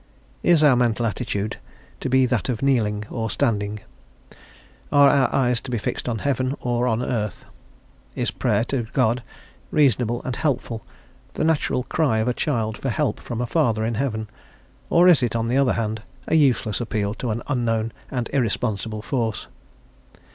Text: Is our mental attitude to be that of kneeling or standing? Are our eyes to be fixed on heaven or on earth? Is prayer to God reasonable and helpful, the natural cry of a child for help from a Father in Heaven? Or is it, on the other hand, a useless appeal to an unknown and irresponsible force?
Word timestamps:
Is 0.41 0.63
our 0.63 0.75
mental 0.75 1.05
attitude 1.05 1.57
to 1.99 2.09
be 2.09 2.25
that 2.25 2.49
of 2.49 2.63
kneeling 2.63 3.05
or 3.11 3.29
standing? 3.29 3.81
Are 4.91 5.07
our 5.07 5.31
eyes 5.31 5.61
to 5.61 5.69
be 5.69 5.77
fixed 5.77 6.09
on 6.09 6.17
heaven 6.17 6.55
or 6.59 6.87
on 6.87 7.03
earth? 7.03 7.45
Is 8.15 8.31
prayer 8.31 8.63
to 8.63 8.87
God 8.93 9.21
reasonable 9.69 10.23
and 10.23 10.35
helpful, 10.35 10.83
the 11.33 11.43
natural 11.43 11.83
cry 11.83 12.17
of 12.17 12.27
a 12.27 12.33
child 12.33 12.79
for 12.79 12.89
help 12.89 13.19
from 13.19 13.41
a 13.41 13.45
Father 13.45 13.85
in 13.85 13.93
Heaven? 13.93 14.27
Or 14.89 15.07
is 15.07 15.21
it, 15.21 15.35
on 15.35 15.49
the 15.49 15.57
other 15.57 15.73
hand, 15.73 16.01
a 16.25 16.33
useless 16.33 16.81
appeal 16.81 17.13
to 17.13 17.29
an 17.29 17.43
unknown 17.47 17.91
and 18.09 18.27
irresponsible 18.33 19.03
force? 19.03 19.45